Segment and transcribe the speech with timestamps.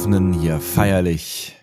[0.00, 1.58] Eröffnen hier feierlich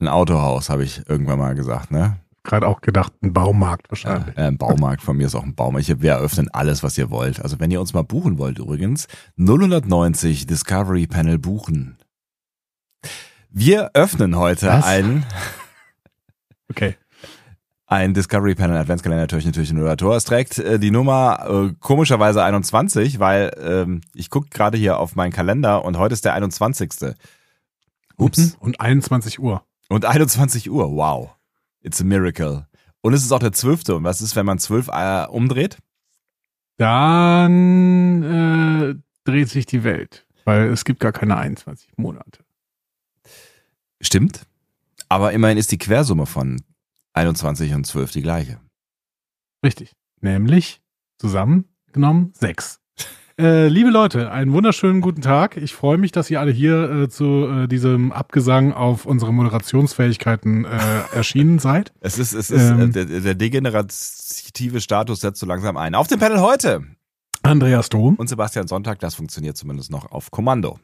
[0.00, 2.16] ein Autohaus, habe ich irgendwann mal gesagt, ne?
[2.42, 4.36] Gerade auch gedacht, ein Baumarkt wahrscheinlich.
[4.36, 6.02] Äh, ein Baumarkt, von mir ist auch ein Baumarkt.
[6.02, 7.40] Wir eröffnen alles, was ihr wollt.
[7.40, 11.98] Also wenn ihr uns mal buchen wollt übrigens, 090 Discovery Panel buchen.
[13.50, 14.84] Wir öffnen heute Was?
[14.84, 15.24] ein,
[16.68, 16.96] Okay.
[17.86, 20.16] Ein Discovery Panel Adventskalender Türchen Türchen oder Tor.
[20.16, 25.14] Es trägt äh, die Nummer äh, komischerweise 21, weil ähm, ich gucke gerade hier auf
[25.14, 27.14] meinen Kalender und heute ist der 21.
[28.16, 28.38] Ups.
[28.38, 28.54] Mhm.
[28.58, 29.64] Und 21 Uhr.
[29.88, 31.30] Und 21 Uhr, wow.
[31.80, 32.66] It's a miracle.
[33.02, 33.88] Und es ist auch der 12.
[33.90, 35.78] Und was ist, wenn man 12 äh, umdreht?
[36.76, 42.40] Dann äh, dreht sich die Welt, weil es gibt gar keine 21 Monate.
[44.00, 44.42] Stimmt.
[45.08, 46.60] Aber immerhin ist die Quersumme von
[47.16, 48.60] 21 und 12 die gleiche.
[49.64, 49.92] Richtig.
[50.20, 50.80] Nämlich
[51.18, 52.80] zusammengenommen sechs.
[53.38, 55.58] Äh, liebe Leute, einen wunderschönen guten Tag.
[55.58, 60.64] Ich freue mich, dass ihr alle hier äh, zu äh, diesem Abgesang auf unsere Moderationsfähigkeiten
[60.64, 60.68] äh,
[61.12, 61.92] erschienen seid.
[62.00, 62.80] Es ist, es ist, Ähm.
[62.80, 65.94] äh, der, der degenerative Status setzt so langsam ein.
[65.94, 66.86] Auf dem Panel heute.
[67.42, 68.14] Andreas Dom.
[68.14, 70.80] Und Sebastian Sonntag, das funktioniert zumindest noch auf Kommando.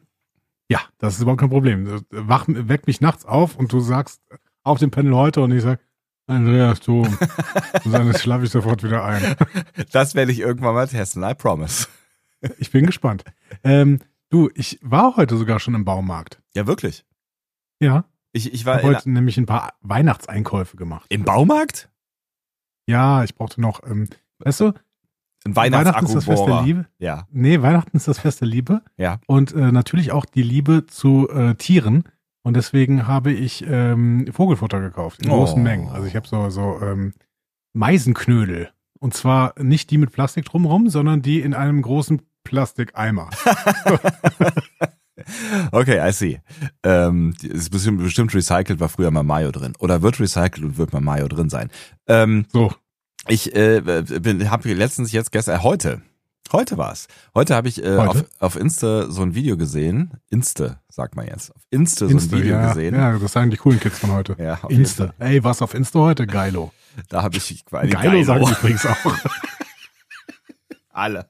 [0.69, 2.03] Ja, das ist überhaupt kein Problem.
[2.11, 4.21] Wach, weck mich nachts auf und du sagst
[4.63, 5.81] auf dem Panel heute und ich sag,
[6.33, 9.37] Andreas und dann schlafe ich sofort wieder ein.
[9.93, 11.87] Das werde ich irgendwann mal testen, I promise.
[12.59, 13.25] Ich bin gespannt.
[13.63, 16.41] Ähm, du, ich war heute sogar schon im Baumarkt.
[16.55, 17.05] Ja, wirklich.
[17.81, 21.07] Ja, Ich, ich ich war habe in, heute nämlich ein paar Weihnachtseinkäufe gemacht.
[21.09, 21.89] im Baumarkt?
[22.87, 24.09] Ja, ich brauchte noch, ähm,
[24.41, 24.73] weißt du,
[25.45, 26.63] Ein Weihnachten ist das Fest der.
[26.63, 26.87] Liebe.
[26.99, 29.21] Ja, Nee, Weihnachten ist das Fest der Liebe ja.
[29.27, 32.05] und äh, natürlich auch die Liebe zu äh, Tieren.
[32.43, 35.37] Und deswegen habe ich ähm, Vogelfutter gekauft in Oh.
[35.37, 35.89] großen Mengen.
[35.91, 37.15] Also ich habe so, so ähm,
[37.73, 38.71] Meisenknödel.
[38.99, 43.31] Und zwar nicht die mit Plastik drumherum, sondern die in einem großen Plastikeimer.
[45.71, 46.41] Okay, I see.
[46.83, 49.75] Ähm, ist bestimmt, recycelt, war früher mal Mayo drin.
[49.79, 51.71] Oder wird recycelt und wird mal Mayo drin sein.
[52.09, 52.73] Ähm, So,
[53.29, 53.83] ich äh,
[54.49, 56.03] habe letztens jetzt gestern, äh, heute,
[56.53, 57.09] heute war's.
[57.35, 60.13] Heute habe ich äh, auf, auf Insta so ein Video gesehen.
[60.31, 61.55] Insta, sagt man jetzt.
[61.55, 62.95] Auf Insta, so Insta, ein Video ja, gesehen.
[62.95, 64.37] ja, das sagen die coolen Kids von heute.
[64.39, 65.15] Ja, Insta.
[65.19, 66.27] Ey, was auf Insta heute?
[66.27, 66.73] Geilo.
[67.09, 68.97] Da habe ich quasi Geilo, sagen die übrigens auch.
[70.91, 71.29] Alle.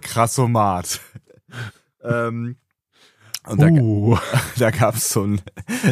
[0.00, 1.00] Krassomat.
[2.02, 2.56] ähm,
[3.46, 4.18] und da, Uh,
[4.58, 5.40] da gab's so ein,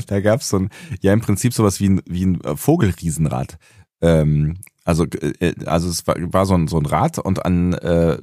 [0.07, 3.59] da gab's so ein, ja im Prinzip sowas wie ein, wie ein äh, Vogelriesenrad.
[4.01, 8.19] Ähm, also, äh, also es war, war so ein, so ein Rad und an, äh,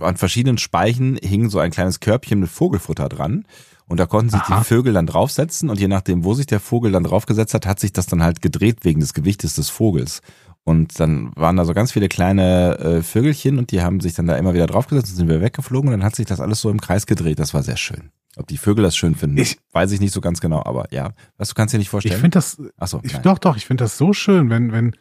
[0.00, 3.44] an verschiedenen Speichen hing so ein kleines Körbchen mit Vogelfutter dran.
[3.88, 4.58] Und da konnten sich Aha.
[4.58, 7.78] die Vögel dann draufsetzen und je nachdem, wo sich der Vogel dann draufgesetzt hat, hat
[7.78, 10.22] sich das dann halt gedreht wegen des Gewichtes des Vogels.
[10.64, 14.26] Und dann waren da so ganz viele kleine äh, Vögelchen und die haben sich dann
[14.26, 16.70] da immer wieder draufgesetzt und sind wieder weggeflogen und dann hat sich das alles so
[16.70, 17.38] im Kreis gedreht.
[17.38, 18.10] Das war sehr schön.
[18.36, 21.12] Ob die Vögel das schön finden, Ich- weiß ich nicht so ganz genau, aber ja.
[21.38, 22.20] Was, du kannst dir nicht ich vorstellen?
[22.20, 23.22] finde das, Achso, ich, nein.
[23.22, 24.96] doch, doch, ich finde das so schön, wenn, wenn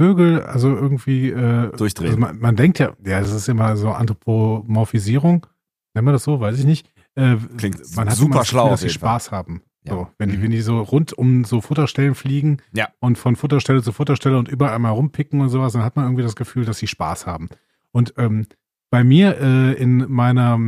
[0.00, 2.08] Vögel, also irgendwie, äh, Durchdrehen.
[2.08, 5.46] Also man, man denkt ja, ja, das ist immer so Anthropomorphisierung,
[5.94, 6.90] nennt man das so, weiß ich nicht.
[7.16, 8.88] Äh, Klingt man hat super schlau dass sie.
[8.90, 9.62] Spaß haben.
[9.84, 9.92] Ja.
[9.94, 10.42] So, wenn die, Mhm.
[10.42, 12.88] wenn die so rund um so Futterstellen fliegen Ja.
[13.00, 16.22] und von Futterstelle zu Futterstelle und überall mal rumpicken und sowas, dann hat man irgendwie
[16.22, 17.48] das Gefühl, dass sie Spaß haben.
[17.92, 18.46] Und ähm,
[18.90, 20.58] bei mir äh, in meiner,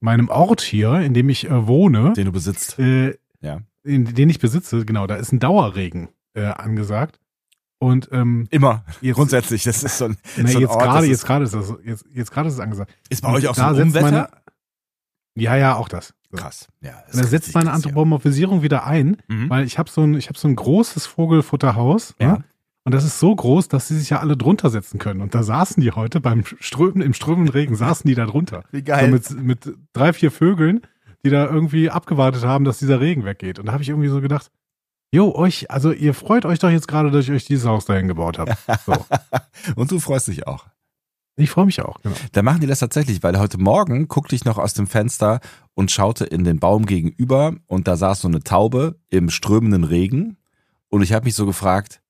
[0.00, 2.78] meinem Ort hier, in dem ich äh, wohne, Den du besitzt.
[2.78, 3.60] äh, Ja.
[3.82, 7.19] in, den ich besitze, genau, da ist ein Dauerregen äh, angesagt.
[7.82, 8.84] Und ähm, Immer.
[9.02, 9.64] Grundsätzlich.
[9.64, 12.04] Das ist so ein, Nee, so ein jetzt gerade, jetzt ist, gerade ist das, jetzt,
[12.12, 12.94] jetzt gerade ist es angesagt.
[13.08, 14.30] ist bei euch auch so ein Umwetter?
[15.34, 16.12] Ja, ja, auch das.
[16.30, 16.36] So.
[16.36, 16.68] Krass.
[16.82, 17.88] Ja, das Und da setzt meine krass, ja.
[17.88, 19.48] Anthropomorphisierung wieder ein, Mhm.
[19.50, 22.14] weil ich habe so ein, ich habe so ein großes Vogelfutterhaus.
[22.20, 22.32] Ja.
[22.32, 22.44] Ne?
[22.84, 25.20] Und das ist so groß, dass sie sich ja alle drunter setzen können.
[25.20, 28.64] Und da saßen die heute beim Strömen, im strömenden Regen saßen die da drunter.
[28.72, 29.10] Wie So geil.
[29.10, 30.80] mit, mit drei, vier Vögeln,
[31.24, 33.58] die da irgendwie abgewartet haben, dass dieser Regen weggeht.
[33.58, 34.50] Und da habe ich irgendwie so gedacht,
[35.12, 38.08] jo, euch, also ihr freut euch doch jetzt gerade, dass ich euch dieses Haus dahin
[38.08, 38.56] gebaut habe.
[38.86, 38.94] So.
[39.76, 40.66] Und du freust dich auch.
[41.36, 42.16] Ich freue mich auch, genau.
[42.32, 45.40] Da machen die das tatsächlich, weil heute Morgen guckte ich noch aus dem Fenster
[45.74, 50.36] und schaute in den Baum gegenüber und da saß so eine Taube im strömenden Regen
[50.88, 52.02] und ich habe mich so gefragt,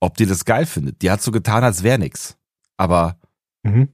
[0.00, 1.00] ob die das geil findet.
[1.00, 2.36] Die hat so getan, als wäre nix.
[2.76, 3.16] Aber
[3.64, 3.88] Mhm.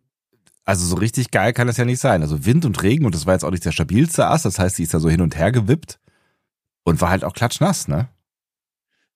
[0.65, 2.23] Also so richtig geil kann das ja nicht sein.
[2.23, 4.45] Also Wind und Regen und das war jetzt auch nicht der stabilste Ast.
[4.45, 5.99] Das heißt, die ist da so hin und her gewippt
[6.85, 8.09] und war halt auch klatschnass, ne?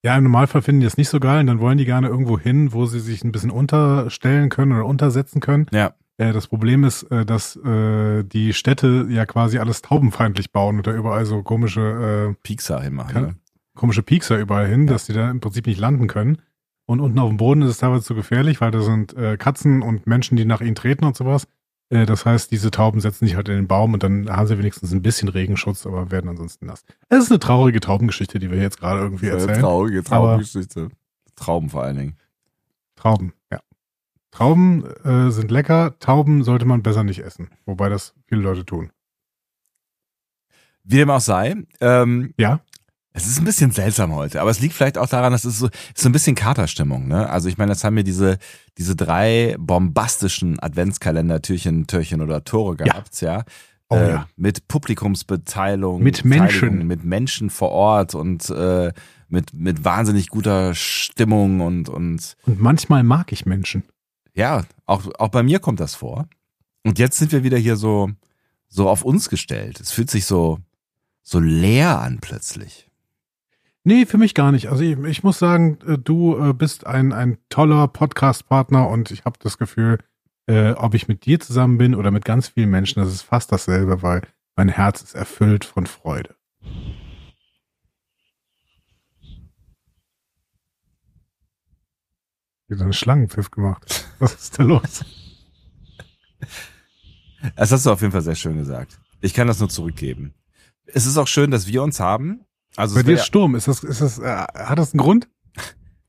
[0.05, 2.39] Ja, im Normalfall finden die das nicht so geil und dann wollen die gerne irgendwo
[2.39, 5.67] hin, wo sie sich ein bisschen unterstellen können oder untersetzen können.
[5.73, 5.95] Ja.
[6.19, 10.87] Äh, das Problem ist, äh, dass äh, die Städte ja quasi alles taubenfeindlich bauen und
[10.87, 13.23] da überall so komische, Piekser hinmachen.
[13.23, 13.35] Ne?
[13.75, 16.39] komische Piekser überall hin, dass die da im Prinzip nicht landen können.
[16.87, 19.83] Und unten auf dem Boden ist es teilweise zu gefährlich, weil da sind äh, Katzen
[19.83, 21.47] und Menschen, die nach ihnen treten und sowas.
[21.95, 24.59] Äh, das heißt, diese Tauben setzen sich halt in den Baum und dann haben sie
[24.59, 26.85] wenigstens ein bisschen Regenschutz, aber werden ansonsten nass.
[27.09, 29.61] Es ist eine traurige Taubengeschichte, die wir jetzt gerade irgendwie Äh, erzählen.
[29.61, 30.89] Traurige Aber- Traumgeschichte.
[31.37, 32.17] Trauben vor allen Dingen.
[32.97, 33.61] Trauben, ja.
[34.31, 38.91] Trauben äh, sind lecker, Tauben sollte man besser nicht essen, wobei das viele Leute tun.
[40.85, 42.61] Wie dem auch sei, ähm, Ja.
[43.17, 45.67] Es ist ein bisschen seltsam heute, aber es liegt vielleicht auch daran, dass es so,
[45.69, 47.31] ist so ein bisschen Katerstimmung, ne?
[47.31, 48.39] Also ich meine, jetzt haben wir diese,
[48.77, 52.85] diese drei bombastischen Adventskalender, Türchen, Türchen oder Tore Ja.
[52.87, 53.45] gehabt, ja.
[53.89, 54.29] Oh äh, ja.
[54.37, 56.03] Mit Publikumsbeteiligung.
[56.03, 56.87] Mit Menschen.
[56.87, 58.93] Mit Menschen vor Ort und äh,
[59.29, 63.85] mit, mit wahnsinnig guter Stimmung und, und Und manchmal mag ich Menschen.
[64.35, 66.27] ja, auch, auch bei mir kommt das vor.
[66.83, 68.11] Und jetzt sind wir wieder hier so,
[68.69, 69.81] so auf uns gestellt.
[69.81, 70.59] Es fühlt sich so,
[71.23, 72.89] so leer an plötzlich.
[73.87, 74.71] Nee, für mich gar nicht.
[74.71, 79.27] Also ich, ich muss sagen, äh, du äh, bist ein, ein toller Podcast-Partner und ich
[79.27, 79.99] habe das Gefühl,
[80.47, 83.53] äh, ob ich mit dir zusammen bin oder mit ganz vielen Menschen, das ist fast
[83.53, 84.23] dasselbe, weil
[84.57, 86.35] mein Herz ist erfüllt von Freude.
[92.69, 94.09] Hier so einen Schlangenpfiff gemacht.
[94.19, 95.05] Was ist da los?
[97.57, 98.99] Das hast du auf jeden Fall sehr schön gesagt.
[99.21, 100.33] Ich kann das nur zurückgeben.
[100.87, 102.47] Es ist auch schön, dass wir uns haben.
[102.77, 103.55] Also Bei dir ist Sturm.
[103.55, 105.29] Ist das, ist das, äh, hat das einen Grund?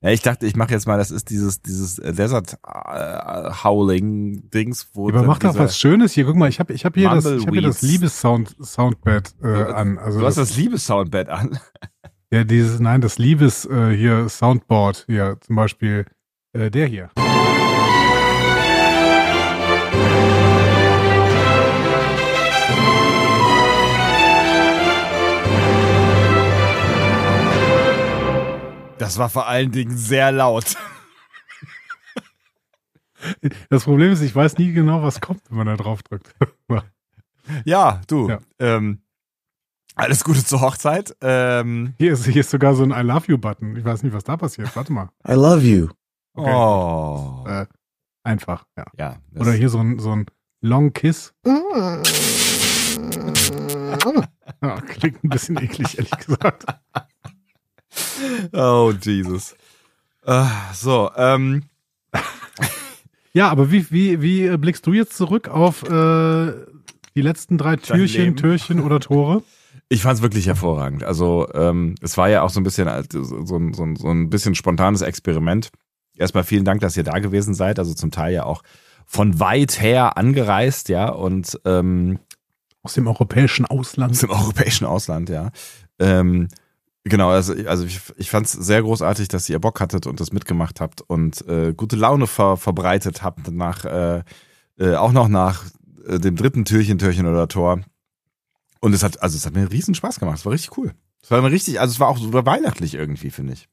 [0.02, 4.90] ja, ich dachte, ich mache jetzt mal, das ist dieses dieses Desert äh, Howling Dings,
[4.94, 6.26] wo Aber mach doch was Schönes hier.
[6.26, 7.82] Guck mal, ich habe ich hab hier, das, ich hab hier das Mumbleweeds.
[7.82, 9.98] Liebes-Sound Soundbed äh, an.
[9.98, 11.58] Also du hast das, das Liebes-Soundbed an.
[12.32, 16.06] ja, dieses, nein, das Liebes äh, hier Soundboard hier, zum Beispiel
[16.54, 17.10] äh, der hier.
[29.06, 30.76] Das war vor allen Dingen sehr laut.
[33.70, 36.34] Das Problem ist, ich weiß nie genau, was kommt, wenn man da drauf drückt.
[37.64, 38.28] Ja, du.
[38.28, 38.40] Ja.
[38.58, 39.04] Ähm,
[39.94, 41.16] alles Gute zur Hochzeit.
[41.22, 43.76] Ähm, Hier ist, hier ist sogar so ein I love you Button.
[43.76, 44.76] Ich weiß nicht, was da passiert.
[44.76, 45.10] Warte mal.
[45.28, 45.90] I love you.
[46.34, 46.52] Okay.
[46.52, 47.44] Oh.
[47.48, 47.68] Äh,
[48.24, 48.86] einfach, ja.
[48.98, 49.18] Ja.
[49.36, 50.26] Oder hier so ein, so ein
[50.62, 51.36] Long Kiss.
[54.62, 56.66] Ja, klingt ein bisschen eklig, ehrlich gesagt.
[58.54, 59.56] Oh, Jesus.
[60.26, 61.64] Äh, so, ähm,
[63.34, 66.54] Ja, aber wie, wie, wie blickst du jetzt zurück auf äh,
[67.16, 68.36] die letzten drei Türchen.
[68.38, 69.44] Türchen oder Tore?
[69.90, 71.04] ich fand's wirklich hervorragend.
[71.04, 75.02] Also, ähm, es war ja auch so ein bisschen so, so, so ein bisschen spontanes
[75.02, 75.70] Experiment.
[76.18, 77.78] Erstmal vielen Dank, dass ihr da gewesen seid.
[77.78, 78.64] Also zum Teil ja auch
[79.06, 82.20] von weit her angereist, ja, und ähm,
[82.82, 84.12] Aus dem europäischen Ausland.
[84.14, 85.52] aus dem europäischen Ausland, ja.
[86.00, 86.48] Ähm,
[87.06, 90.34] genau, also, also ich, ich fand es sehr großartig, dass ihr Bock hattet und das
[90.34, 94.24] mitgemacht habt und äh, gute Laune ver, verbreitet habt nach äh,
[94.78, 95.64] äh, auch noch nach
[96.08, 97.80] äh, dem dritten Türchen, Türchen oder Tor.
[98.82, 100.38] Und es hat, also es hat mir riesen Spaß gemacht.
[100.40, 100.92] Es war richtig cool.
[101.24, 103.68] Es war mir richtig, also es war auch so weihnachtlich irgendwie, finde ich.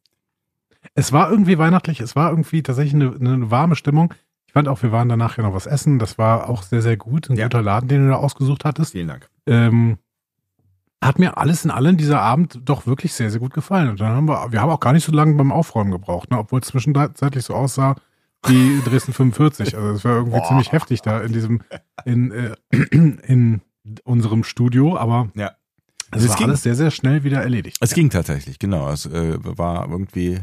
[0.94, 4.14] Es war irgendwie weihnachtlich, es war irgendwie tatsächlich eine, eine warme Stimmung.
[4.46, 5.98] Ich fand auch, wir waren danach ja noch was essen.
[5.98, 7.30] Das war auch sehr, sehr gut.
[7.30, 7.46] Ein Ja.
[7.46, 8.92] guter Laden, den du da ausgesucht hattest.
[8.92, 9.28] Vielen Dank.
[9.46, 9.98] Ähm,
[11.02, 13.90] hat mir alles in allem dieser Abend doch wirklich sehr, sehr gut gefallen.
[13.90, 16.38] Und dann haben wir, wir haben auch gar nicht so lange beim Aufräumen gebraucht, ne?
[16.38, 17.96] obwohl es zwischenzeitlich so aussah
[18.46, 19.76] wie Dresden 45.
[19.76, 20.48] Also es war irgendwie Boah.
[20.48, 21.60] ziemlich heftig da in diesem,
[22.04, 22.54] in, äh,
[23.26, 23.60] in
[24.04, 25.48] unserem Studio, aber Ja.
[25.48, 27.76] es Also es war ging- alles sehr, sehr schnell wieder erledigt.
[27.80, 28.90] Es ging tatsächlich, genau.
[28.90, 30.40] Es äh, war irgendwie.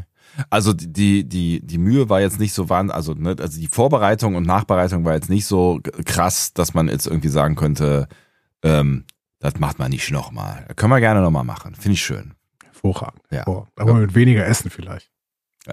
[0.48, 4.36] Also die die die Mühe war jetzt nicht so wahnsinnig, also ne, also die Vorbereitung
[4.36, 8.06] und Nachbereitung war jetzt nicht so krass, dass man jetzt irgendwie sagen könnte,
[8.62, 9.04] ähm,
[9.40, 10.66] das macht man nicht nochmal.
[10.76, 11.74] Können wir gerne nochmal machen.
[11.74, 12.34] Finde ich schön.
[12.64, 13.22] Hervorragend.
[13.30, 13.38] Ja.
[13.38, 15.10] Hervor- Aber mit weniger Essen vielleicht.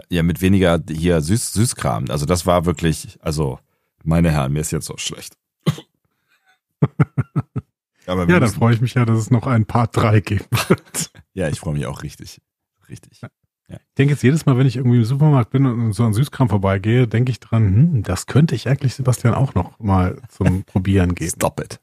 [0.09, 2.05] Ja, mit weniger hier Süß Süßkram.
[2.09, 3.59] Also das war wirklich, also
[4.03, 5.37] meine Herren, mir ist jetzt so schlecht.
[8.05, 10.45] Aber Ja, dann müssen, freue ich mich ja, dass es noch ein Part 3 geben
[10.67, 11.11] wird.
[11.33, 12.41] ja, ich freue mich auch richtig,
[12.89, 13.21] richtig.
[13.69, 16.47] Ich denke jetzt jedes Mal, wenn ich irgendwie im Supermarkt bin und so an Süßkram
[16.47, 21.15] vorbeigehe, denke ich dran, hm, das könnte ich eigentlich Sebastian auch noch mal zum Probieren
[21.15, 21.31] geben.
[21.31, 21.81] Stop it.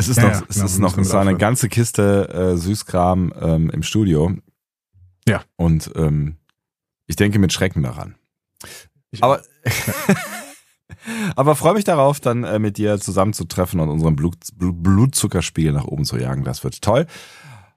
[0.00, 3.32] Es ist Ja, noch, ja, es genau, ist noch war eine ganze Kiste äh, Süßkram
[3.40, 4.32] ähm, im Studio.
[5.28, 5.42] Ja.
[5.56, 6.36] Und ähm,
[7.06, 8.14] ich denke mit Schrecken daran.
[9.10, 9.42] Ich- Aber
[11.36, 16.04] Aber freue mich darauf, dann äh, mit dir zusammenzutreffen und unseren Blut, Blutzuckerspiegel nach oben
[16.04, 16.44] zu jagen.
[16.44, 17.06] Das wird toll.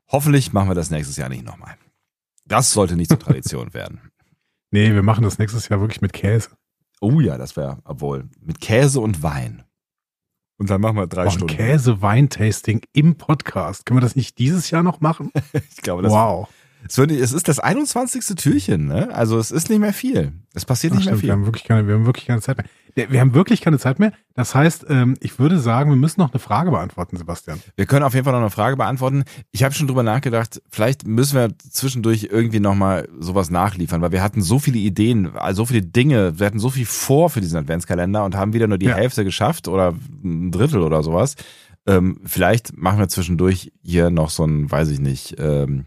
[0.08, 1.76] Hoffentlich machen wir das nächstes Jahr nicht nochmal.
[2.46, 4.02] Das sollte nicht zur Tradition werden.
[4.72, 6.50] Nee, wir machen das nächstes Jahr wirklich mit Käse.
[7.02, 9.64] Oh ja, das wäre, obwohl, mit Käse und Wein.
[10.58, 11.56] Und dann machen wir drei Boah, Stunden.
[11.56, 13.86] Käse-Wein-Tasting im Podcast.
[13.86, 15.32] Können wir das nicht dieses Jahr noch machen?
[15.54, 16.48] Ich glaube, das, wow.
[16.88, 18.36] Es, wird, es ist das 21.
[18.36, 19.14] Türchen, ne?
[19.14, 20.34] Also es ist nicht mehr viel.
[20.54, 21.32] Es passiert Ach, nicht mehr stimmt, wir viel.
[21.32, 22.66] haben wirklich keine, wir haben wirklich keine Zeit mehr.
[23.10, 24.12] Wir haben wirklich keine Zeit mehr.
[24.36, 27.60] Das heißt, ähm, ich würde sagen, wir müssen noch eine Frage beantworten, Sebastian.
[27.76, 29.24] Wir können auf jeden Fall noch eine Frage beantworten.
[29.52, 34.22] Ich habe schon drüber nachgedacht, vielleicht müssen wir zwischendurch irgendwie nochmal sowas nachliefern, weil wir
[34.22, 37.58] hatten so viele Ideen, also so viele Dinge, wir hatten so viel vor für diesen
[37.58, 38.96] Adventskalender und haben wieder nur die Ja.
[38.96, 41.36] Hälfte geschafft oder ein Drittel oder sowas.
[41.88, 45.86] Ähm, vielleicht machen wir zwischendurch hier noch so ein, weiß ich nicht, ähm,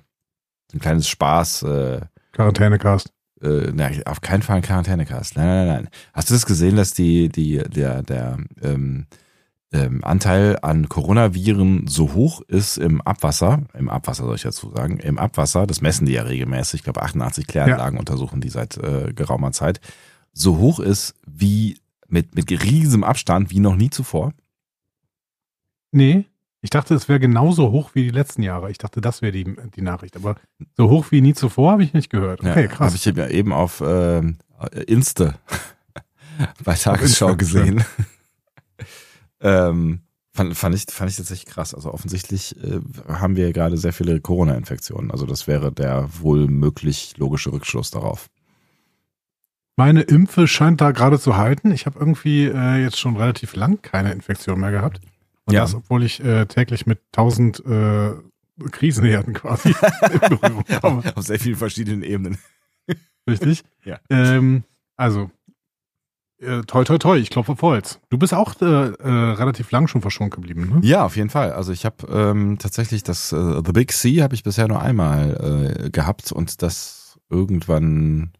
[0.72, 2.00] ein kleines Spaß, äh,
[2.32, 3.12] Quarantänecast.
[3.42, 5.36] äh, na, auf keinen Fall ein Quarantänecast.
[5.36, 5.88] Nein, nein, nein.
[6.12, 9.06] Hast du das gesehen, dass die, die, der, der ähm,
[9.72, 14.98] ähm, Anteil an Coronaviren so hoch ist im Abwasser, im Abwasser soll ich dazu sagen,
[14.98, 19.12] im Abwasser, das messen die ja regelmäßig, ich glaube 88 Kläranlagen untersuchen die seit äh,
[19.14, 19.80] geraumer Zeit,
[20.32, 24.32] so hoch ist wie mit, mit riesigem Abstand wie noch nie zuvor.
[25.90, 26.26] Nee,
[26.66, 28.72] ich dachte, es wäre genauso hoch wie die letzten Jahre.
[28.72, 30.16] Ich dachte, das wäre die, die Nachricht.
[30.16, 30.34] Aber
[30.76, 32.40] so hoch wie nie zuvor habe ich nicht gehört.
[32.40, 32.88] Okay, ja, krass.
[32.88, 34.38] Habe ich ja eben auf ähm,
[34.88, 35.36] Insta
[36.64, 37.84] bei Tagesschau Insta, gesehen.
[39.40, 40.00] ähm,
[40.32, 41.72] fand, fand, ich, fand ich tatsächlich krass.
[41.72, 45.12] Also offensichtlich äh, haben wir gerade sehr viele Corona-Infektionen.
[45.12, 48.28] Also das wäre der wohl möglich logische Rückschluss darauf.
[49.76, 51.70] Meine Impfe scheint da gerade zu halten.
[51.70, 55.00] Ich habe irgendwie äh, jetzt schon relativ lang keine Infektion mehr gehabt.
[55.46, 55.62] Und Ja.
[55.62, 58.12] das, obwohl ich äh, täglich mit tausend äh,
[58.70, 59.68] Krisenherden quasi
[60.12, 61.02] in Berührung komme.
[61.14, 62.38] Auf sehr vielen verschiedenen Ebenen.
[63.28, 63.64] Richtig?
[63.84, 63.98] Ja.
[64.10, 64.64] Ähm,
[64.96, 65.30] also,
[66.38, 67.98] äh, toi, toi, toi, ich klopfe auf Holz.
[68.08, 70.80] Du bist auch äh, äh, relativ lang schon verschont geblieben, ne?
[70.86, 71.52] Ja, auf jeden Fall.
[71.52, 75.80] Also ich habe ähm, tatsächlich das äh, The Big C habe ich bisher nur einmal
[75.86, 78.32] äh, gehabt und das irgendwann,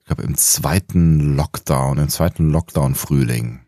[0.00, 3.60] ich glaube im zweiten Lockdown, im zweiten Lockdown-Frühling.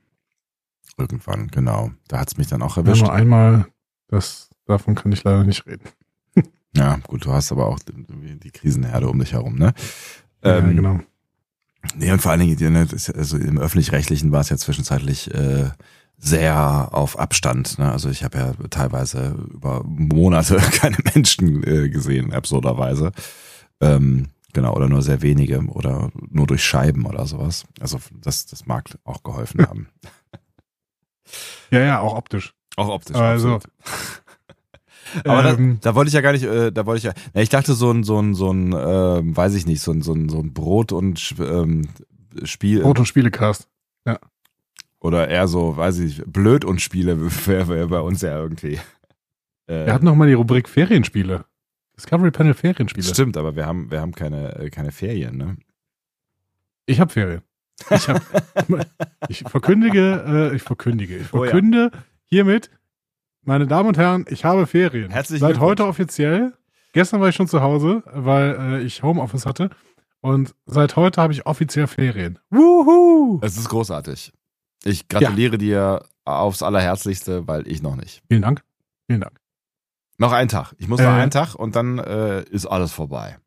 [0.99, 1.91] Irgendwann, genau.
[2.09, 3.03] Da hat's mich dann auch Ja, erwischt.
[3.03, 3.67] nur einmal,
[4.09, 5.89] das, davon kann ich leider nicht reden.
[6.77, 9.73] Ja, gut, du hast aber auch die, die Krisenherde um dich herum, ne?
[10.45, 11.01] ja, Ähm, genau.
[11.97, 12.87] Nee, und vor allen Dingen, ne,
[13.17, 15.71] also im Öffentlich-Rechtlichen war es ja zwischenzeitlich äh,
[16.19, 17.79] sehr auf Abstand.
[17.79, 17.91] Ne?
[17.91, 23.13] Also ich habe ja teilweise über Monate keine Menschen äh, gesehen, absurderweise.
[23.81, 27.65] Ähm, genau, oder nur sehr wenige oder nur durch Scheiben oder sowas.
[27.81, 29.89] Also das, das mag auch geholfen haben.
[31.71, 32.55] Ja, ja, auch optisch.
[32.77, 33.17] Auch optisch.
[33.17, 33.59] Also.
[35.25, 37.41] Aber ähm, da, da wollte ich ja gar nicht, äh, da wollte ich ja, na,
[37.41, 40.13] ich dachte so ein, so ein, so ein, ähm, weiß ich nicht, so ein, so
[40.13, 41.89] ein, so ein Brot und ähm,
[42.45, 43.69] Spiel Brot- und Spielecast.
[45.01, 48.79] oder eher so, weiß ich nicht, blöd und Spiele wäre wär bei uns ja irgendwie.
[49.67, 51.45] Äh, Wir hatten noch mal die Rubrik Ferienspiele.
[51.97, 53.07] Discovery Panel Ferienspiele.
[53.07, 55.57] stimmt, aber wir haben, wir haben keine, äh, keine Ferien, ne?
[56.87, 57.43] Ich habe Ferien.
[57.91, 58.21] Ich, hab,
[59.29, 61.51] ich verkündige, äh, ich verkündige, ich Oh ja.
[61.51, 61.91] verkünde
[62.25, 62.71] hiermit,
[63.43, 65.11] meine Damen und Herren, ich habe Ferien.
[65.11, 66.53] Herzlichen Seit heute offiziell.
[66.93, 69.71] Gestern war ich schon zu Hause, weil äh, ich Homeoffice hatte.
[70.21, 72.39] Und seit heute habe ich offiziell Ferien.
[72.51, 73.39] Wuhu!
[73.43, 74.33] Es ist großartig.
[74.85, 78.23] Ich gratuliere dir aufs Allerherzlichste, weil ich noch nicht.
[78.29, 78.63] Vielen Dank.
[79.07, 79.39] Vielen Dank.
[80.19, 80.75] Noch einen Tag.
[80.79, 81.21] Ich muss noch Äh.
[81.21, 83.39] einen Tag und dann äh, ist alles vorbei.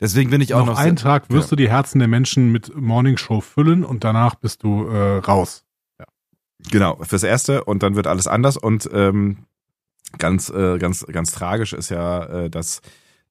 [0.00, 1.50] Deswegen bin ich auch noch, noch, einen Tag wirst ja.
[1.50, 5.64] du die Herzen der Menschen mit Morning Show füllen und danach bist du äh, raus.
[6.70, 9.44] Genau, fürs Erste und dann wird alles anders und ähm,
[10.18, 12.80] ganz, äh, ganz, ganz tragisch ist ja, äh, dass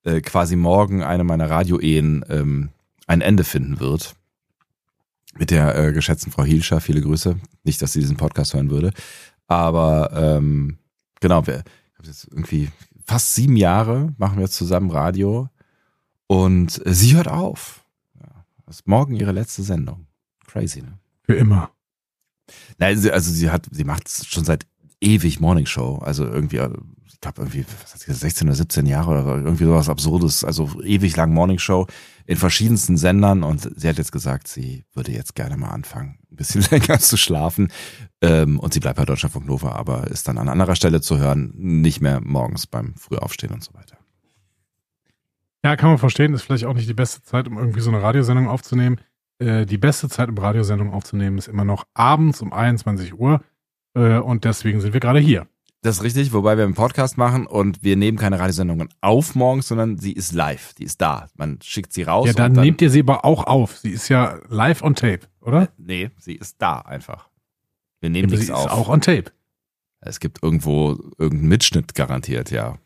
[0.04, 2.70] äh, quasi morgen eine meiner Radio-Ehen ähm,
[3.06, 4.16] ein Ende finden wird.
[5.38, 7.38] Mit der äh, geschätzten Frau Hielscher, viele Grüße.
[7.64, 8.92] Nicht, dass sie diesen Podcast hören würde.
[9.48, 10.78] Aber ähm,
[11.20, 12.70] genau, wir ich hab jetzt irgendwie
[13.06, 15.50] fast sieben Jahre machen wir jetzt zusammen Radio
[16.28, 17.84] und sie hört auf.
[18.20, 20.08] Ja, das ist morgen ihre letzte Sendung.
[20.46, 21.00] Crazy, ne?
[21.24, 21.72] Für immer.
[22.78, 24.66] Nein, sie, also sie hat, sie macht schon seit
[25.02, 25.98] ewig Morning Show.
[25.98, 26.58] Also irgendwie,
[27.06, 30.44] ich glaube irgendwie, was hat sie gesagt, 16 oder 17 Jahre oder irgendwie sowas Absurdes.
[30.44, 31.88] Also ewig lang Morning Show
[32.26, 36.36] in verschiedensten Sendern und sie hat jetzt gesagt, sie würde jetzt gerne mal anfangen, ein
[36.36, 37.72] bisschen länger zu schlafen.
[38.22, 41.54] Ähm, und sie bleibt bei Deutschlandfunk Nova, aber ist dann an anderer Stelle zu hören,
[41.56, 43.97] nicht mehr morgens beim Frühaufstehen und so weiter.
[45.64, 48.02] Ja, kann man verstehen, ist vielleicht auch nicht die beste Zeit, um irgendwie so eine
[48.02, 49.02] Radiosendung aufzunehmen.
[49.40, 53.42] Äh, die beste Zeit, um Radiosendung aufzunehmen, ist immer noch abends um 21 Uhr.
[53.96, 55.48] Äh, und deswegen sind wir gerade hier.
[55.82, 59.68] Das ist richtig, wobei wir einen Podcast machen und wir nehmen keine Radiosendungen auf morgens,
[59.68, 60.74] sondern sie ist live.
[60.74, 61.28] Die ist da.
[61.36, 62.28] Man schickt sie raus.
[62.28, 63.78] Ja, dann, dann nehmt ihr sie aber auch auf.
[63.78, 65.70] Sie ist ja live on tape, oder?
[65.78, 67.30] Nee, sie ist da einfach.
[68.00, 68.66] Wir nehmen ja, sie auf.
[68.66, 69.32] Ist auch on tape.
[70.02, 72.78] Es gibt irgendwo irgendeinen Mitschnitt garantiert, ja.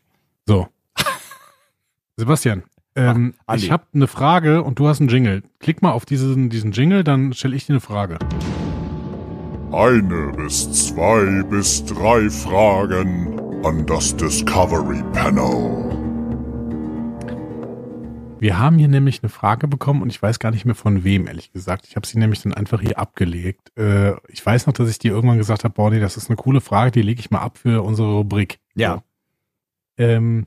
[0.46, 0.68] So.
[2.16, 2.64] Sebastian,
[2.94, 5.42] ähm, Ach, ich habe eine Frage und du hast einen Jingle.
[5.60, 8.18] Klick mal auf diesen, diesen Jingle, dann stelle ich dir eine Frage.
[9.72, 15.88] Eine bis zwei bis drei Fragen an das Discovery Panel.
[18.40, 21.28] Wir haben hier nämlich eine Frage bekommen und ich weiß gar nicht mehr von wem,
[21.28, 21.86] ehrlich gesagt.
[21.88, 23.72] Ich habe sie nämlich dann einfach hier abgelegt.
[23.78, 26.60] Äh, ich weiß noch, dass ich dir irgendwann gesagt habe, Bonnie, das ist eine coole
[26.60, 28.58] Frage, die lege ich mal ab für unsere Rubrik.
[28.74, 28.96] Ja.
[28.96, 29.02] So.
[30.04, 30.46] Ähm,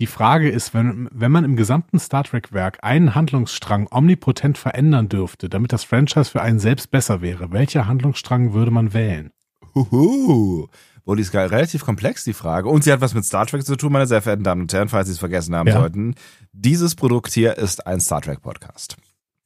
[0.00, 5.48] die Frage ist, wenn, wenn man im gesamten Star Trek-Werk einen Handlungsstrang omnipotent verändern dürfte,
[5.48, 9.30] damit das Franchise für einen selbst besser wäre, welcher Handlungsstrang würde man wählen?
[9.74, 10.66] Huhu.
[11.04, 12.68] Wohl, die ist relativ komplex, die Frage.
[12.68, 14.88] Und sie hat was mit Star Trek zu tun, meine sehr verehrten Damen und Herren,
[14.88, 15.74] falls Sie es vergessen haben ja.
[15.74, 16.14] sollten.
[16.52, 18.96] Dieses Produkt hier ist ein Star Trek Podcast.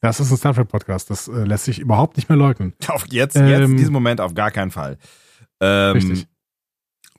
[0.01, 1.11] Das ist ein Star Trek Podcast.
[1.11, 2.75] Das äh, lässt sich überhaupt nicht mehr leugnen.
[2.87, 4.99] Auf jetzt, ähm, jetzt, in diesem Moment auf gar keinen Fall.
[5.61, 6.29] Ähm, richtig.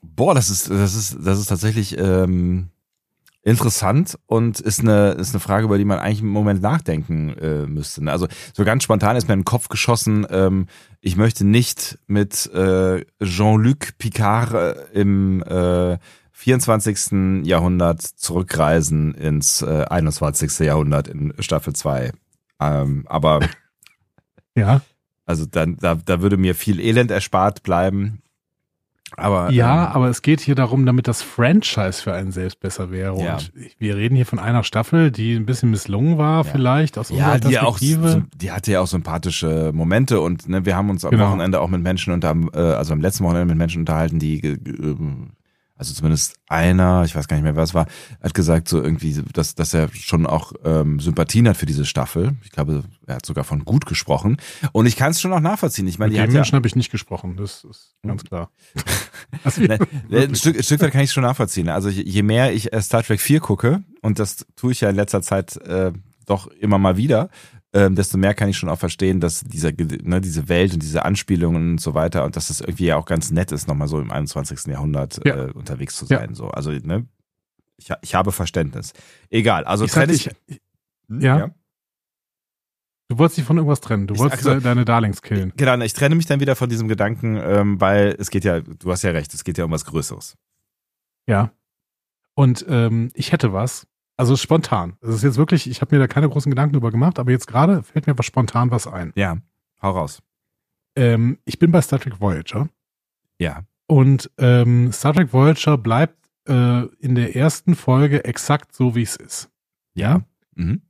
[0.00, 2.70] Boah, das ist, das ist, das ist tatsächlich, ähm,
[3.42, 7.66] interessant und ist eine, ist eine Frage, über die man eigentlich im Moment nachdenken äh,
[7.66, 8.02] müsste.
[8.10, 10.66] Also so ganz spontan ist mir in den Kopf geschossen, ähm,
[11.00, 15.98] ich möchte nicht mit äh, Jean-Luc Picard äh, im äh,
[16.32, 17.46] 24.
[17.46, 20.58] Jahrhundert zurückreisen ins äh, 21.
[20.60, 22.12] Jahrhundert in Staffel 2.
[22.60, 23.40] Ähm, aber
[24.54, 24.80] ja.
[25.26, 28.22] Also dann, da, da würde mir viel Elend erspart bleiben.
[29.16, 32.90] Aber, ja, ähm, aber es geht hier darum, damit das Franchise für einen selbst besser
[32.90, 33.20] wäre.
[33.22, 33.34] Ja.
[33.34, 36.44] Und wir reden hier von einer Staffel, die ein bisschen misslungen war, Ja.
[36.44, 38.24] vielleicht aus ja, unserer die auch, Perspektive.
[38.34, 41.28] die hatte ja auch sympathische Momente und ne, wir haben uns am Genau.
[41.28, 45.30] Wochenende auch mit Menschen unter, äh, also am letzten Wochenende mit Menschen unterhalten, die, ähm,
[45.80, 47.86] also zumindest einer, ich weiß gar nicht mehr, wer es war,
[48.22, 52.36] hat gesagt so irgendwie, dass, dass er schon auch ähm, Sympathien hat für diese Staffel.
[52.44, 54.36] Ich glaube, er hat sogar von gut gesprochen
[54.72, 55.88] und ich kann es schon auch nachvollziehen.
[55.88, 58.24] Ich meine, Mit die den hat ja, Menschen habe ich nicht gesprochen, das ist ganz
[58.24, 58.50] klar.
[59.44, 59.78] Also, Nein,
[60.10, 61.68] ein, Stück, ein Stück weit kann ich schon nachvollziehen.
[61.68, 64.90] Also je je mehr ich äh, Star Trek 4 gucke, und das tue ich ja
[64.90, 65.92] in letzter Zeit äh,
[66.26, 67.30] doch immer mal wieder,
[67.72, 71.04] ähm, desto mehr kann ich schon auch verstehen, dass dieser, ne, diese Welt und diese
[71.04, 74.00] Anspielungen und so weiter und dass das irgendwie ja auch ganz nett ist, nochmal so
[74.00, 74.66] im 21.
[74.66, 75.46] Jahrhundert Ja.
[75.46, 76.18] äh, unterwegs zu Ja.
[76.18, 76.34] sein.
[76.34, 76.48] So.
[76.48, 77.06] Also, ne,
[77.76, 78.92] ich, ich habe Verständnis.
[79.30, 80.30] Egal, also ich trenne ich,
[81.08, 81.50] Hm, ja?
[83.08, 84.06] du wolltest dich von irgendwas trennen.
[84.06, 84.58] Du Ich- wolltest ach so.
[84.58, 85.52] äh, deine Darlings killen.
[85.56, 88.90] Genau, ich trenne mich dann wieder von diesem Gedanken, ähm, weil es geht ja, du
[88.90, 90.36] hast ja recht, es geht ja um was Größeres.
[91.26, 91.52] Ja.
[92.34, 93.86] Und ähm, ich hätte was.
[94.20, 94.98] Also spontan.
[95.00, 97.46] Das ist jetzt wirklich, ich habe mir da keine großen Gedanken drüber gemacht, aber jetzt
[97.46, 99.14] gerade fällt mir was spontan was ein.
[99.16, 99.38] Ja,
[99.80, 100.22] hau raus.
[100.94, 102.68] Ähm, ich bin bei Star Trek Voyager.
[103.38, 103.62] Ja.
[103.86, 109.16] Und ähm, Star Trek Voyager bleibt äh, in der ersten Folge exakt so, wie es
[109.16, 109.48] ist.
[109.94, 110.20] Ja.
[110.54, 110.82] Mhm.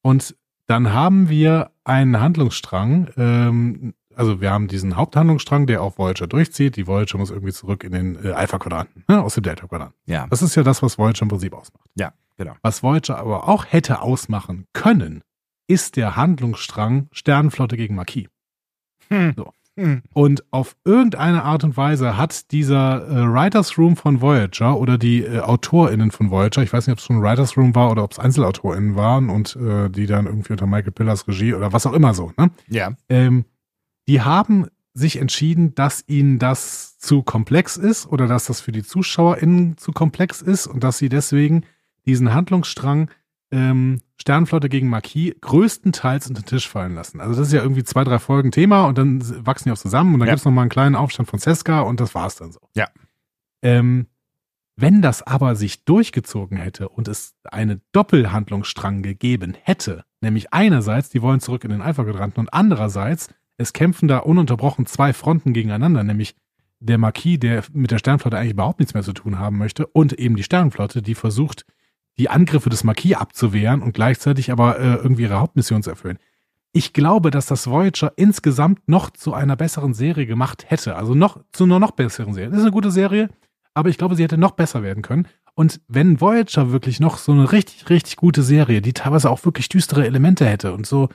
[0.00, 6.26] Und dann haben wir einen Handlungsstrang, ähm, also wir haben diesen Haupthandlungsstrang, der auf Voyager
[6.26, 6.76] durchzieht.
[6.76, 9.98] Die Voyager muss irgendwie zurück in den äh, Alpha-Quadranten, ne, aus dem Delta-Quadranten.
[10.04, 10.26] Ja.
[10.28, 11.88] Das ist ja das, was Voyager im Prinzip ausmacht.
[11.94, 12.52] Ja, genau.
[12.60, 15.22] Was Voyager aber auch hätte ausmachen können,
[15.68, 18.28] ist der Handlungsstrang Sternenflotte gegen Marquis.
[19.08, 19.32] Hm.
[19.36, 19.54] So.
[19.78, 20.02] Hm.
[20.12, 25.22] Und auf irgendeine Art und Weise hat dieser äh, Writers Room von Voyager oder die
[25.22, 28.12] äh, AutorInnen von Voyager, ich weiß nicht, ob es schon Writers Room war oder ob
[28.12, 31.94] es EinzelautorInnen waren und äh, die dann irgendwie unter Michael Pillars Regie oder was auch
[31.94, 32.50] immer so, ne?
[32.68, 32.90] Ja.
[33.08, 33.46] Ähm,
[34.08, 38.82] die haben sich entschieden, dass ihnen das zu komplex ist oder dass das für die
[38.82, 41.64] ZuschauerInnen zu komplex ist und dass sie deswegen
[42.06, 43.10] diesen Handlungsstrang
[43.52, 47.20] ähm, Sternflotte gegen Marquis größtenteils unter den Tisch fallen lassen.
[47.20, 50.14] Also das ist ja irgendwie zwei, drei Folgen Thema und dann wachsen die auch zusammen
[50.14, 50.34] und dann Ja.
[50.34, 52.60] gibt's noch mal einen kleinen Aufstand von Seska und das war's dann so.
[52.74, 52.88] Ja.
[53.62, 54.06] Ähm,
[54.76, 61.22] wenn das aber sich durchgezogen hätte und es eine Doppelhandlungsstrang gegeben hätte, nämlich einerseits, die
[61.22, 63.28] wollen zurück in den Alpha-Quadranten und andererseits,
[63.60, 66.34] es kämpfen da ununterbrochen zwei Fronten gegeneinander, nämlich
[66.80, 70.14] der Marquis, der mit der Sternflotte eigentlich überhaupt nichts mehr zu tun haben möchte, und
[70.14, 71.66] eben die Sternflotte, die versucht,
[72.16, 76.18] die Angriffe des Marquis abzuwehren und gleichzeitig aber äh, irgendwie ihre Hauptmission zu erfüllen.
[76.72, 80.96] Ich glaube, dass das Voyager insgesamt noch zu einer besseren Serie gemacht hätte.
[80.96, 82.50] Also noch zu einer noch besseren Serie.
[82.50, 83.28] Das ist eine gute Serie,
[83.74, 85.28] aber ich glaube, sie hätte noch besser werden können.
[85.54, 89.68] Und wenn Voyager wirklich noch so eine richtig, richtig gute Serie, die teilweise auch wirklich
[89.68, 91.08] düstere Elemente hätte und so,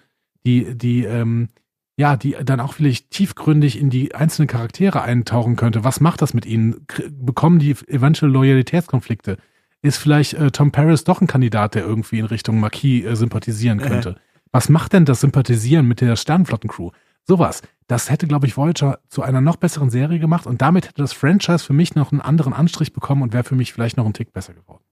[0.45, 1.49] die, die, ähm,
[1.97, 5.84] ja, die dann auch vielleicht tiefgründig in die einzelnen Charaktere eintauchen könnte.
[5.84, 6.86] Was macht das mit ihnen?
[7.10, 9.38] Bekommen die eventuell Loyalitätskonflikte?
[9.81, 13.79] Ist vielleicht äh, Tom Paris doch ein Kandidat, der irgendwie in Richtung Marquis äh, sympathisieren
[13.79, 14.17] könnte?
[14.51, 16.91] Was macht denn das Sympathisieren mit der Sternflottencrew?
[17.23, 17.62] Sowas.
[17.88, 21.13] Das hätte, glaube ich, Voyager zu einer noch besseren Serie gemacht und damit hätte das
[21.13, 24.13] Franchise für mich noch einen anderen Anstrich bekommen und wäre für mich vielleicht noch einen
[24.13, 24.84] Tick besser geworden.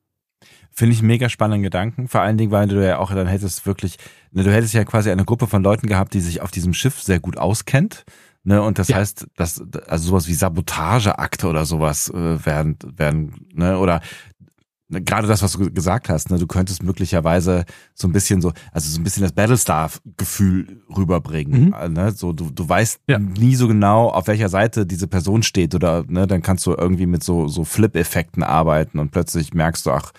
[0.75, 2.07] Finde ich einen mega spannenden Gedanken.
[2.07, 3.97] Vor allen Dingen, weil du ja auch dann hättest wirklich,
[4.31, 7.01] ne, du hättest ja quasi eine Gruppe von Leuten gehabt, die sich auf diesem Schiff
[7.01, 8.03] sehr gut auskennt.
[8.45, 8.97] Ne, und das Ja.
[8.97, 14.01] heißt, dass also sowas wie Sabotageakte oder sowas äh, werden, werden, ne, oder
[14.89, 18.51] ne, gerade das, was du gesagt hast, ne, du könntest möglicherweise so ein bisschen so,
[18.73, 21.67] also so ein bisschen das Battlestar-Gefühl rüberbringen.
[21.67, 21.73] Mhm.
[21.79, 22.11] äh, Ne?
[22.11, 23.19] So, du, du weißt Ja.
[23.19, 27.05] nie so genau, auf welcher Seite diese Person steht, oder ne, dann kannst du irgendwie
[27.05, 30.11] mit so, so Flip-Effekten arbeiten und plötzlich merkst du, ach,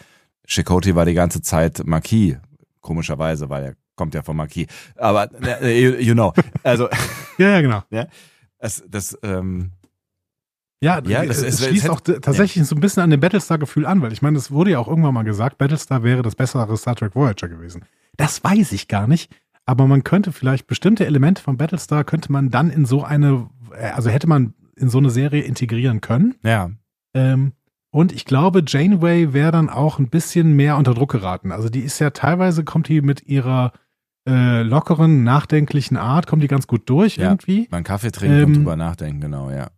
[0.46, 2.36] Chakotay war die ganze Zeit Marquis,
[2.80, 4.66] komischerweise, weil er kommt ja vom Marquis.
[4.96, 5.28] Aber
[5.62, 6.88] äh, you, you know, also
[7.38, 7.82] Ja, ja, genau.
[8.58, 9.70] das, das ähm,
[10.80, 13.10] Ja, Ja, das es, ist- es es schließt hätte- auch tatsächlich so ein bisschen an
[13.10, 16.22] dem Battlestar-Gefühl an, weil ich meine, es wurde ja auch irgendwann mal gesagt, Battlestar wäre
[16.22, 17.84] das bessere Star Trek Voyager gewesen.
[18.16, 22.50] Das weiß ich gar nicht, aber man könnte vielleicht bestimmte Elemente von Battlestar könnte man
[22.50, 26.34] dann in so eine, äh, also hätte man in so eine Serie integrieren können.
[26.42, 26.70] ja,
[27.14, 27.52] Ähm,
[27.94, 31.52] und ich glaube, Janeway wäre dann auch ein bisschen mehr unter Druck geraten.
[31.52, 33.72] Also die ist ja teilweise, kommt die mit ihrer
[34.28, 37.26] äh, lockeren, nachdenklichen Art, kommt die ganz gut durch Ja.
[37.28, 37.68] irgendwie.
[37.70, 39.68] einen Kaffee trinken und Ähm, drüber nachdenken, genau, ja.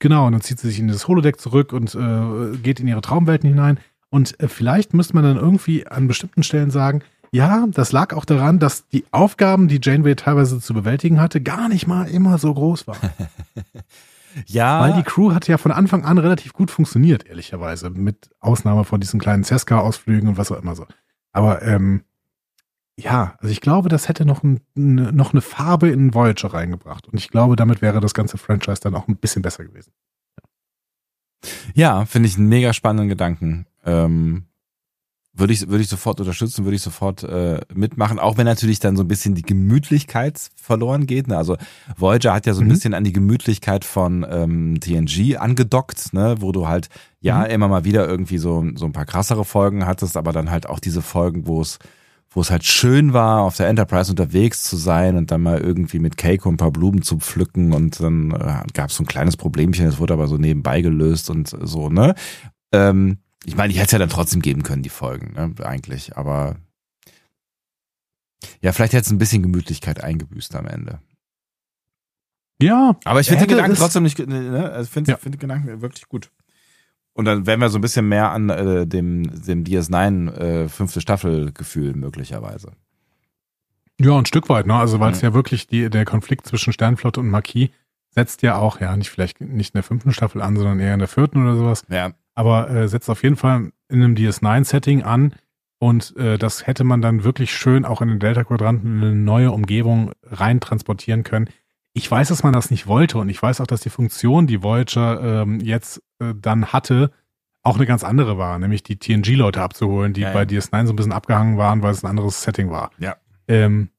[0.00, 3.00] Genau, und dann zieht sie sich in das Holodeck zurück und äh, geht in ihre
[3.00, 3.78] Traumwelten hinein.
[4.10, 8.26] Und äh, vielleicht müsste man dann irgendwie an bestimmten Stellen sagen, ja, das lag auch
[8.26, 12.52] daran, dass die Aufgaben, die Janeway teilweise zu bewältigen hatte, gar nicht mal immer so
[12.52, 12.98] groß waren.
[14.46, 18.84] Ja, Weil die Crew hat ja von Anfang an relativ gut funktioniert, ehrlicherweise, mit Ausnahme
[18.84, 20.86] von diesen kleinen Cesca-Ausflügen und was auch immer so.
[21.32, 22.02] Aber ähm,
[22.98, 27.08] ja, also ich glaube, das hätte noch, ein, ne- noch eine Farbe in Voyager reingebracht.
[27.08, 29.92] Und ich glaube, damit wäre das ganze Franchise dann auch ein bisschen besser gewesen.
[31.74, 33.66] ja, finde ich einen mega spannenden Gedanken.
[33.84, 34.46] Ähm,
[35.34, 38.96] würde ich, würde ich sofort unterstützen, würde ich sofort äh, mitmachen, auch wenn natürlich dann
[38.96, 41.26] so ein bisschen die Gemütlichkeit verloren geht.
[41.28, 41.36] Ne?
[41.38, 41.56] Also
[41.96, 42.70] Voyager hat ja so ein Mhm.
[42.70, 46.36] bisschen an die Gemütlichkeit von ähm, TNG angedockt, ne?
[46.40, 46.88] wo du halt
[47.20, 47.46] ja Mhm.
[47.46, 50.78] immer mal wieder irgendwie so, so ein paar krassere Folgen hattest, aber dann halt auch
[50.80, 51.78] diese Folgen, wo es
[52.34, 55.98] wo es halt schön war, auf der Enterprise unterwegs zu sein und dann mal irgendwie
[55.98, 59.36] mit Keiko ein paar Blumen zu pflücken und dann äh, gab es so ein kleines
[59.36, 62.14] Problemchen, das wurde aber so nebenbei gelöst und so, ne?
[62.72, 66.16] Ähm, ich meine, ich hätte es ja dann trotzdem geben können, die Folgen, ne, eigentlich,
[66.16, 66.56] aber
[68.60, 71.00] ja, vielleicht hätte es ein bisschen Gemütlichkeit eingebüßt am Ende.
[72.60, 75.16] Ja, Aber ich finde den Gedanken trotzdem nicht, ne, also ich finde Ja.
[75.16, 76.30] find den Gedanken wirklich gut.
[77.14, 81.00] Und dann wären wir so ein bisschen mehr an äh, dem, dem DS9 äh, fünfte
[81.00, 82.72] Staffel Gefühl möglicherweise.
[84.00, 84.74] Ja, ein Stück weit, ne?
[84.76, 85.28] Also weil es Ja.
[85.28, 87.68] ja wirklich die, der Konflikt zwischen Sternflotte und Marquis
[88.10, 91.00] setzt ja auch, ja, nicht vielleicht nicht in der fünften Staffel an, sondern eher in
[91.00, 91.84] der vierten oder sowas.
[91.90, 95.34] Ja, Aber äh, setzt auf jeden Fall in einem DS9-Setting an.
[95.78, 99.50] Und äh, das hätte man dann wirklich schön auch in den Delta-Quadranten in eine neue
[99.50, 101.48] Umgebung rein transportieren können.
[101.92, 104.62] Ich weiß, dass man das nicht wollte und ich weiß auch, dass die Funktion, die
[104.62, 107.10] Voyager ähm, jetzt äh, dann hatte,
[107.62, 110.34] auch eine ganz andere war, nämlich die TNG-Leute abzuholen, die Ja, ja.
[110.34, 112.90] bei DS9 so ein bisschen abgehangen waren, weil es ein anderes Setting war.
[112.98, 113.16] Ja.
[113.46, 113.90] Ähm,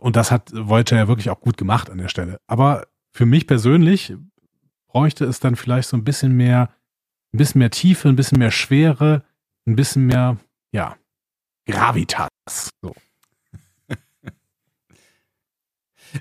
[0.00, 2.40] und das hat Voyager ja wirklich auch gut gemacht an der Stelle.
[2.46, 4.14] Aber für mich persönlich
[4.86, 6.70] bräuchte es dann vielleicht so ein bisschen mehr,
[7.32, 9.24] ein bisschen mehr Tiefe, ein bisschen mehr Schwere,
[9.66, 10.38] ein bisschen mehr,
[10.72, 10.96] ja,
[11.66, 12.70] Gravitas.
[12.82, 12.94] So.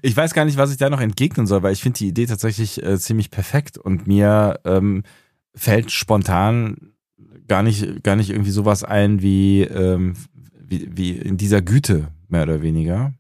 [0.02, 2.26] Ich weiß gar nicht, was ich da noch entgegnen soll, weil ich finde die Idee
[2.26, 5.04] tatsächlich äh, ziemlich perfekt und mir ähm,
[5.56, 6.94] fällt spontan
[7.48, 10.16] gar nicht, gar nicht irgendwie sowas ein wie, ähm,
[10.60, 13.14] wie, wie in dieser Güte, mehr oder weniger.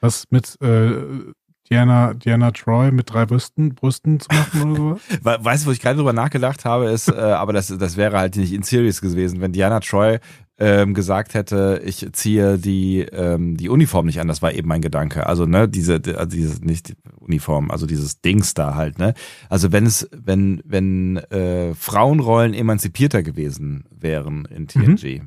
[0.00, 1.32] Was mit äh,
[1.68, 5.00] Diana, Diana Troy mit drei Brüsten, Brüsten zu machen oder sowas?
[5.22, 8.18] We- Weißt du, wo ich gerade drüber nachgedacht habe, ist, äh, aber das, das wäre
[8.18, 10.18] halt nicht in Series gewesen, wenn Diana Troy
[10.58, 14.80] ähm, gesagt hätte, ich ziehe die, ähm, die Uniform nicht an, das war eben mein
[14.80, 15.26] Gedanke.
[15.26, 19.12] Also, ne, diese, die- also dieses, nicht die Uniform, also dieses Dings da halt, ne?
[19.50, 25.22] Also wenn es, wenn, wenn äh, Frauenrollen emanzipierter gewesen wären in TNG,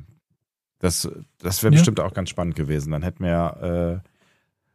[0.80, 1.78] das, das wäre Ja.
[1.78, 2.90] bestimmt auch ganz spannend gewesen.
[2.90, 4.08] Dann hätten wir äh,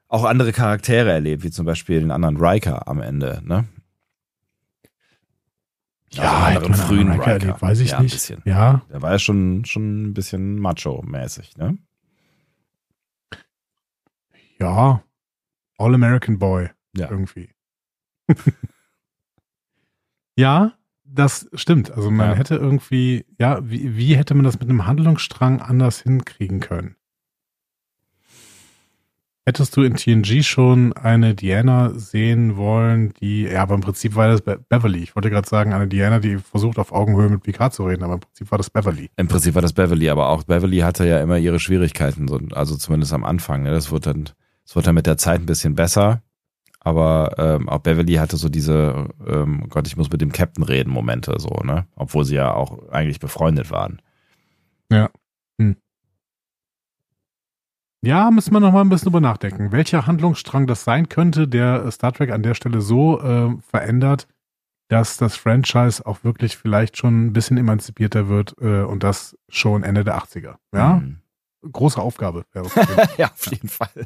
[0.07, 3.65] auch andere Charaktere erlebt, wie zum Beispiel einen anderen Riker am Ende, ne?
[6.17, 7.31] Also einen hätte anderen frühen Riker Riker.
[7.31, 8.37] erlebt, weiß ich ja, nicht.
[8.45, 11.77] Ja, Der war ja schon, schon ein bisschen macho-mäßig, ne?
[14.59, 15.01] ja.
[15.77, 16.69] All-American Boy.
[16.95, 17.11] Ja.
[17.11, 17.49] Irgendwie.
[20.37, 21.91] ja, das stimmt.
[21.91, 22.35] Also man Ja.
[22.35, 26.95] hätte irgendwie, ja, wie, wie hätte man das mit einem Handlungsstrang anders hinkriegen können?
[29.47, 34.27] Hättest du in TNG schon eine Diana sehen wollen, die, ja, aber im Prinzip war
[34.27, 35.03] das Be Beverly.
[35.03, 38.15] Ich wollte gerade sagen, eine Diana, die versucht auf Augenhöhe mit Picard zu reden, aber
[38.15, 39.11] im Prinzip war das Beverly.
[39.17, 42.75] Im Prinzip war das Beverly, aber auch Beverly hatte ja immer ihre Schwierigkeiten, so, also
[42.75, 43.61] zumindest am Anfang.
[43.61, 43.71] Ne?
[43.71, 44.29] Das wurde dann
[44.65, 46.23] Es wird dann mit der Zeit ein bisschen besser.
[46.79, 50.63] Aber ähm, auch Beverly hatte so diese, ähm, oh Gott, ich muss mit dem Captain
[50.63, 51.87] reden, Momente so, ne?
[51.95, 54.01] Obwohl sie ja auch eigentlich befreundet waren.
[54.91, 55.09] Ja.
[58.05, 59.71] Ja, müssen wir noch mal ein bisschen drüber nachdenken.
[59.71, 64.27] Welcher Handlungsstrang das sein könnte, der Star Trek an der Stelle so äh, verändert,
[64.89, 69.83] dass das Franchise auch wirklich vielleicht schon ein bisschen emanzipierter wird äh, und das schon
[69.83, 70.55] Ende der 80er.
[70.73, 71.17] Ja, Mhm.
[71.71, 72.45] große Aufgabe.
[73.17, 74.05] ja, auf jeden Fall.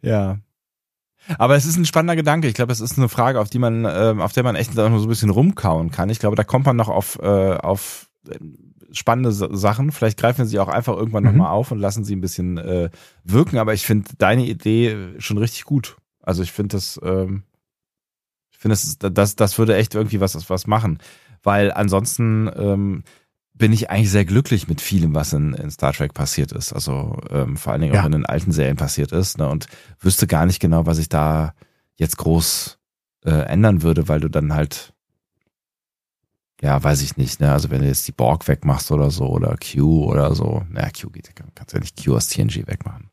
[0.00, 0.38] ja.
[1.38, 2.46] Aber es ist ein spannender Gedanke.
[2.48, 4.98] Ich glaube, es ist eine Frage, auf die man, ähm, auf der man echt noch
[4.98, 6.10] so ein bisschen rumkauen kann.
[6.10, 8.38] Ich glaube, da kommt man noch auf, äh, auf äh,
[8.92, 9.92] spannende Sa- Sachen.
[9.92, 11.30] Vielleicht greifen wir sie auch einfach irgendwann Mhm.
[11.30, 12.90] nochmal auf und lassen sie ein bisschen äh,
[13.24, 13.58] wirken.
[13.58, 15.96] Aber ich finde deine Idee schon richtig gut.
[16.20, 17.42] Also ich finde das, ähm,
[18.52, 20.98] ich finde das, das, das würde echt irgendwie was, was machen.
[21.42, 23.02] Weil ansonsten ähm,
[23.54, 26.72] bin ich eigentlich sehr glücklich mit vielem, was in, in Star Trek passiert ist.
[26.72, 28.06] Also ähm, vor allen Dingen auch Ja.
[28.06, 29.38] in den alten Serien passiert ist.
[29.38, 29.48] Ne?
[29.48, 29.66] Und
[30.00, 31.54] wüsste gar nicht genau, was ich da
[31.96, 32.78] jetzt groß
[33.24, 34.91] äh, ändern würde, weil du dann halt,
[36.62, 37.50] ja, weiß ich nicht, ne?
[37.52, 41.10] Also wenn du jetzt die Borg wegmachst oder so oder Q oder so, naja, Q
[41.10, 43.10] geht, kannst ja nicht Q aus TNG wegmachen.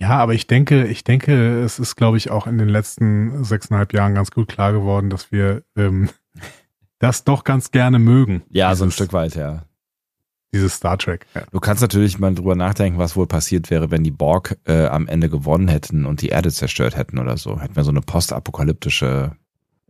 [0.00, 3.92] Ja, aber ich denke, ich denke, es ist, glaube ich, auch in den letzten sechseinhalb
[3.92, 6.10] Jahren ganz gut klar geworden, dass wir ähm,
[6.98, 8.42] das doch ganz gerne mögen.
[8.50, 9.64] Ja, so ein Dieses- Stück weit, ja.
[10.54, 11.26] Dieses Star Trek.
[11.34, 11.42] Ja.
[11.50, 15.08] Du kannst natürlich mal drüber nachdenken, was wohl passiert wäre, wenn die Borg äh, am
[15.08, 17.60] Ende gewonnen hätten und die Erde zerstört hätten oder so.
[17.60, 19.32] Hätten wir so eine postapokalyptische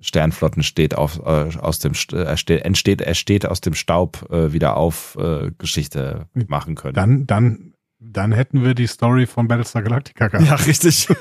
[0.00, 4.52] Sternflotten steht auf, äh, aus dem äh, ste- entsteht, er steht aus dem Staub äh,
[4.52, 6.94] wieder auf äh, Geschichte machen können.
[6.94, 10.46] Dann, dann, dann hätten wir die Story von Battlestar Galactica gehabt.
[10.46, 11.08] ja, richtig.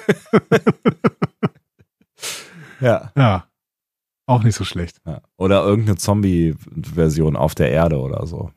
[2.82, 3.12] ja.
[3.16, 3.48] ja.
[4.28, 4.98] Auch nicht so schlecht.
[5.06, 5.22] ja.
[5.38, 8.52] Oder irgendeine Zombie-Version auf der Erde oder so.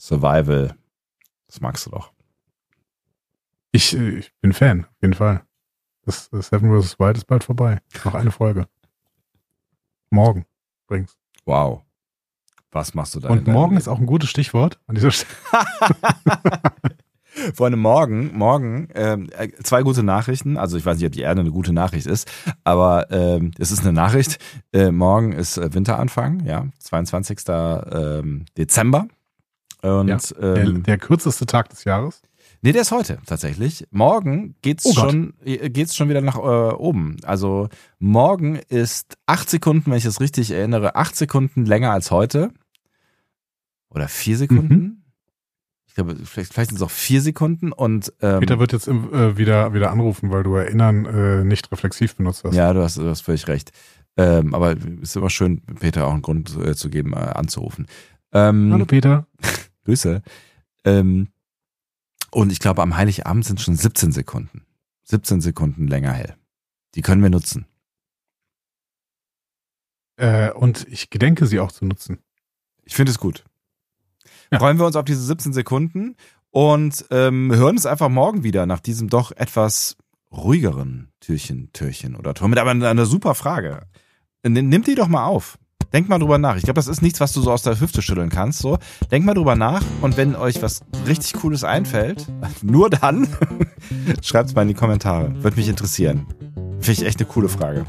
[0.00, 0.74] Survival.
[1.48, 2.12] Das magst du doch.
[3.72, 5.42] Ich, äh, ich bin Fan, auf jeden Fall.
[6.04, 6.98] Das, das Seven vs.
[7.00, 7.80] Wild ist bald vorbei.
[8.04, 8.66] Noch eine Folge.
[10.10, 10.46] Morgen
[10.86, 11.16] übrigens.
[11.44, 11.82] Wow.
[12.70, 13.30] Was machst du da?
[13.30, 13.80] Und morgen Leben?
[13.80, 15.32] ist auch ein gutes Stichwort an dieser Stelle.
[17.54, 20.56] Freunde, morgen, morgen, ähm, äh, zwei gute Nachrichten.
[20.56, 22.30] Also ich weiß nicht, ob die Erde eine gute Nachricht ist,
[22.64, 24.38] aber ähm, es ist eine Nachricht.
[24.72, 27.40] Äh, morgen ist äh, Winteranfang, ja, 22.
[27.48, 29.06] Ähm, Dezember.
[29.82, 32.22] Und Ja, Der, ähm, der kürzeste Tag des Jahres.
[32.62, 33.86] Nee, der ist heute tatsächlich.
[33.90, 37.16] Morgen geht's Oh schon, äh, geht's schon wieder nach äh, oben.
[37.24, 37.68] Also
[37.98, 42.50] morgen ist acht Sekunden, wenn ich das richtig erinnere, acht Sekunden länger als heute.
[43.90, 44.74] Oder vier Sekunden.
[44.74, 45.02] Mhm.
[45.86, 49.12] Ich glaube, vielleicht, vielleicht sind es auch vier Sekunden und ähm, Peter wird jetzt im,
[49.12, 52.54] äh, wieder, wieder anrufen, weil du Erinnern äh, nicht reflexiv benutzt hast.
[52.54, 53.72] Ja, du hast, du hast völlig recht.
[54.16, 57.86] Ähm, aber es ist immer schön, Peter auch einen Grund äh, zu geben, äh, anzurufen.
[58.32, 59.26] Ähm, Hallo Peter.
[59.84, 60.22] Grüße.
[60.84, 61.28] Ähm,
[62.30, 64.66] und ich glaube, am Heiligabend sind schon 17 Sekunden.
[65.04, 66.36] 17 Sekunden länger hell.
[66.94, 67.66] Die können wir nutzen.
[70.16, 72.18] Äh, und ich gedenke sie auch zu nutzen.
[72.84, 73.44] Ich finde es gut.
[74.50, 74.58] Ja.
[74.58, 76.16] Freuen wir uns auf diese 17 Sekunden
[76.50, 79.96] und ähm, hören es einfach morgen wieder nach diesem doch etwas
[80.32, 82.48] ruhigeren Türchen, Türchen oder Tor.
[82.48, 83.86] Mit aber einer, super Frage.
[84.42, 85.58] Nimm die doch mal auf.
[85.92, 86.56] Denk mal drüber nach.
[86.56, 88.60] Ich glaube, das ist nichts, was du so aus der Hüfte schütteln kannst.
[88.60, 88.78] So,
[89.10, 92.26] denk mal drüber nach und wenn euch was richtig Cooles einfällt,
[92.62, 93.28] nur dann
[94.22, 95.32] schreibt es mal in die Kommentare.
[95.42, 96.26] Würde mich interessieren.
[96.80, 97.84] Finde ich echt eine coole Frage.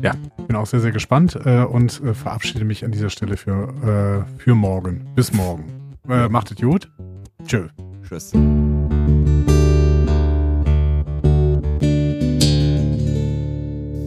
[0.00, 0.14] Ja,
[0.48, 4.40] bin auch sehr, sehr gespannt äh, und äh, verabschiede mich an dieser Stelle für, äh,
[4.40, 5.06] für morgen.
[5.14, 5.64] Bis morgen.
[6.08, 6.90] Äh, macht es gut.
[7.46, 7.68] Tschö.
[8.08, 8.32] Tschüss.